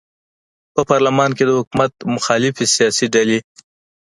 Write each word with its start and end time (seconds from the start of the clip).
په 0.73 0.81
پارلمان 0.89 1.31
کې 1.37 1.43
د 1.45 1.51
حکومت 1.59 1.91
مخالفې 2.15 2.65
سیاسي 2.75 3.05
ډلې 3.13 3.39